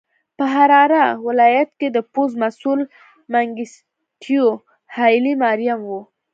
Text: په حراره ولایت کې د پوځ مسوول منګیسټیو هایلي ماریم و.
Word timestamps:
په 0.37 0.45
حراره 0.53 1.03
ولایت 1.27 1.69
کې 1.79 1.87
د 1.91 1.97
پوځ 2.13 2.31
مسوول 2.43 2.81
منګیسټیو 3.31 4.47
هایلي 4.95 5.33
ماریم 5.43 5.79
و. 5.85 5.91